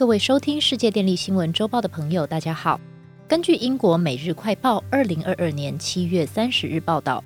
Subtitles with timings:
[0.00, 2.80] 各位收听世界电力新闻周报的朋友，大家好。
[3.28, 7.22] 根据英国《每日快报》二零二二年七月三十日报道，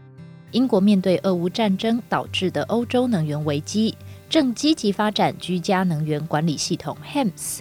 [0.51, 3.97] 英国面对俄乌战争导致的欧洲能源危机，
[4.29, 7.61] 正积极发展居家能源管理系统 HEMS。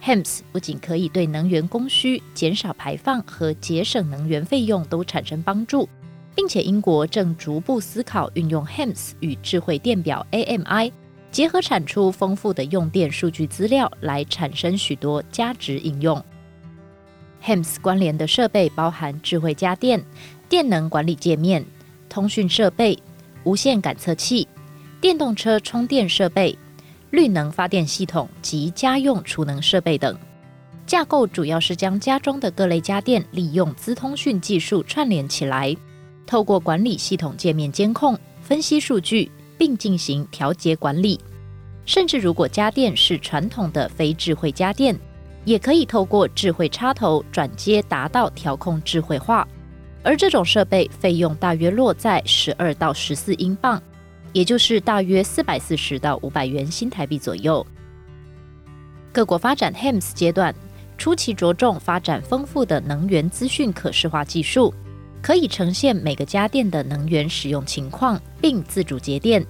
[0.00, 5.88] HEMS 不仅可以对能源供需、减少排放和节省能源费用都产生帮助，
[6.36, 10.92] 并且英国正逐步思考运用 HEMS 与智慧电表 AMI。
[11.36, 16.24] 结合产出丰富的用电数据资料，来产生许多价值应用。
[17.44, 20.02] HEMS 关联的设备包含智慧家电、
[20.48, 21.62] 电能管理界面、
[22.08, 22.98] 通讯设备、
[23.44, 24.48] 无线感测器、
[24.98, 26.58] 电动车充电设备、
[27.10, 30.18] 绿能发电系统及家用储能设备等。
[30.86, 35.76] 架构主要是将家中的各类家电利用资通讯技术串联起来，
[36.26, 39.30] 透过管理系统界面监控、分析数据。
[39.58, 41.20] 并进行调节管理，
[41.84, 44.98] 甚至如果家电是传统的非智慧家电，
[45.44, 49.46] 也可以透过智慧插头转接达到调控智慧化。
[50.02, 53.82] 而这种设备费用大约落在十二到十四英镑，
[54.32, 57.66] 也就是大约四百四十到五百元新台币左右。
[59.12, 60.54] 各国发展 HEMS 阶段
[60.96, 64.72] 初期着重发展丰富的能源资讯可视化技术。
[65.22, 69.44] 可以呈现每个家电的能源使用情况，并自主节电。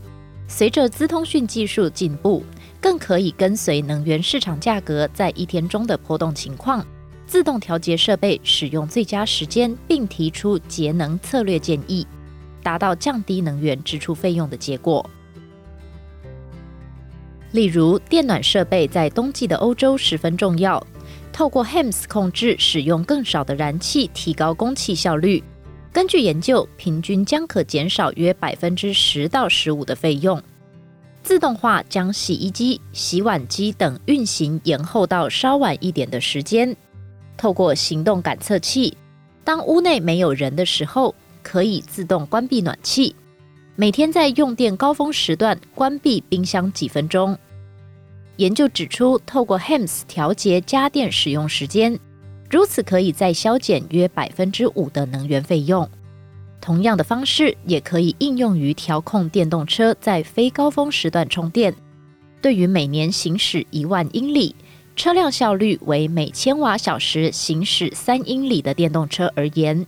[0.48, 2.42] 随着资通讯技术进步，
[2.80, 6.86] 更可以跟随能源市场价格在一天中的波动情况，
[7.26, 12.06] 自动调节设备使用最佳时间，并提出节能策略建议，
[12.62, 15.04] 达到降低能源支出费用的结果。
[17.52, 20.84] 例如，电暖设备在冬季的欧洲十分重要，
[21.32, 25.42] 透过 HEMS 控制使用更少的燃气，提高供气效率。
[25.96, 30.38] 根据研究，平均将可减少约百分之十到十五的费用。
[31.22, 36.76] 自动化将洗衣机、洗碗机等运行延后到稍晚一点的时间。
[37.38, 38.94] 透过行动感测器，
[39.42, 43.16] 当屋内没有人的时候，可以自动关闭暖气。
[43.74, 47.34] 每天在用电高峰时段关闭冰箱几分钟。
[48.36, 51.98] 研究指出，透过 HEMS 调节家电使用时间。
[52.50, 55.88] 如此可以再削减约百分之五的能源费用。
[56.60, 61.74] 同样的方式也可以应用于调控电动车在非高峰时段充电。
[62.40, 64.54] 对于每年行驶一万英里、
[64.94, 69.86] 车辆效率为每千瓦小时行驶三英里的电动车而言，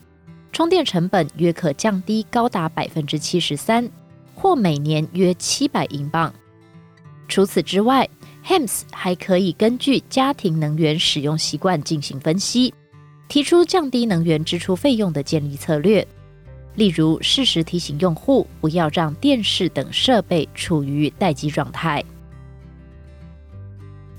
[0.53, 3.89] 充电成本约可降低高达百分之七十三，
[4.35, 6.33] 或每年约七百英镑。
[7.29, 8.09] 除此之外
[8.49, 12.73] ，HEMS 还可以根据家庭能源使用习惯进行分析，
[13.29, 16.07] 提出降低能源支出费用的建立策略。
[16.75, 22.03] 例如，适时提醒用户不要让电视等设备处于待机状态。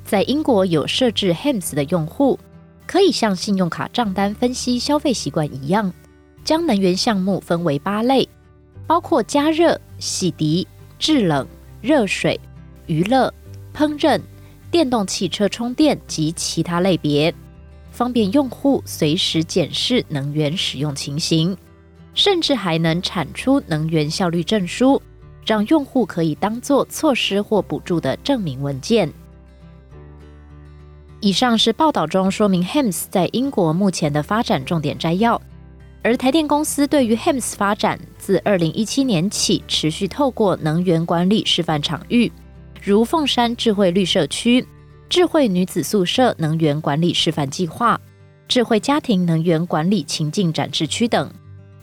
[0.06, 2.38] 在英国有设置 HEMS 的用户，
[2.86, 5.92] 可以像信用卡账单分析消费习惯一样，
[6.44, 8.30] 将能源项目分为八类，
[8.86, 10.68] 包括加热、洗涤、
[11.00, 11.48] 制冷、
[11.82, 12.40] 热水、
[12.86, 13.34] 娱乐。
[13.74, 14.20] 烹饪、
[14.70, 17.34] 电动汽车充电及其他类别，
[17.92, 21.56] 方便用户随时检视能源使用情形，
[22.14, 25.02] 甚至还能产出能源效率证书，
[25.46, 29.12] 让用户可以当做措施或补助的证明文件。
[31.22, 35.42] 以上是报道中说明 HEMS 在英国目前的发展重点摘要，
[36.02, 42.32] 而台电公司对于 HEMS 发展，自二零一七年起持续透过能源管理示范场域。
[42.82, 44.66] 如凤山智慧绿社区、
[45.10, 48.00] 智慧女子宿舍能源管理示范计划、
[48.48, 51.30] 智慧家庭能源管理情境展示区等，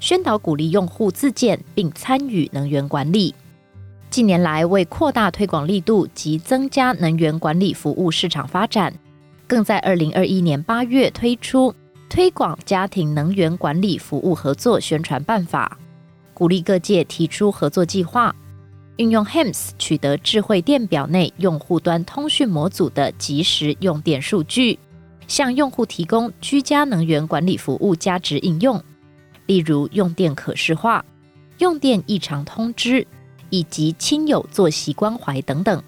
[0.01, 3.35] 宣导鼓励用户自建并参与能源管理。
[4.09, 8.93] 近年来，为扩大推广力度及增加能源管理服务市场发展，
[9.47, 11.75] 更在二零二一年八月推出
[12.09, 15.79] 推广家庭能源管理服务合作宣传办法，
[16.33, 18.35] 鼓励各界提出合作计划。
[18.97, 24.79] 运用 HEMS 取得智慧电表内用户端通讯模组的即时用电数据，
[25.29, 28.83] 向用户提供居家能源管理服务价值应用，
[29.45, 31.05] 例如用电可视化、
[31.59, 33.07] 用电异常通知
[33.51, 35.83] 以及亲友作息关怀等等，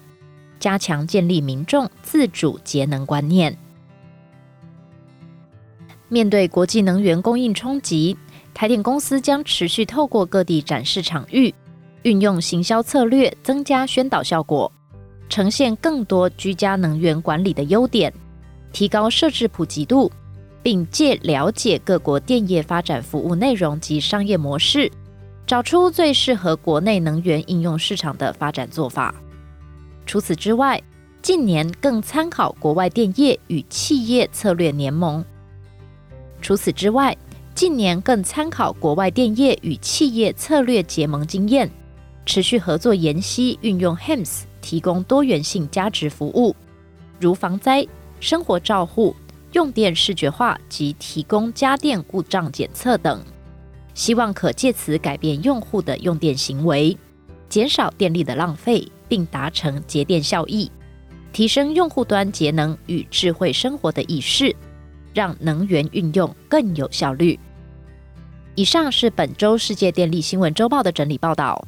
[0.59, 3.57] 加强建立民众自主节能观念。
[6.09, 8.15] 面对国际能源供应冲击，
[8.53, 11.51] 台电公司将持续透过各地展示场域。
[12.03, 14.71] 运用行销策略，增加宣导效果，
[15.27, 18.13] 呈现更多居家能源管理的优点，
[18.71, 20.11] 提高设置普及度，
[20.63, 24.91] 并借了解各国电业发展服务内容及商业模式，
[25.45, 29.13] 找出最适合国内能源应用市场的发展做法。
[30.05, 30.81] 除此之外，
[31.21, 35.23] 近年更参考国外电业与企业策略联盟。
[36.41, 37.15] 除此之外，
[37.53, 41.69] 近年更参考国外电业与企业策略结盟经验，
[42.29, 46.55] 持续合作研析运用 HEMS 提供多元性价值服务，
[47.19, 47.83] 如防灾、
[48.19, 49.15] 生活照护、
[49.53, 53.19] 用电视觉化及提供家电故障检测等，
[53.95, 56.95] 希望可借此改变用户的用电行为，
[57.49, 60.71] 减少电力的浪费，并达成节电效益。
[61.33, 64.55] 提升用户端节能与智慧生活的意识，
[65.15, 67.39] 让能源运用更有效率。
[68.53, 71.67] 以上是本周世界电力新闻周报的整理报道。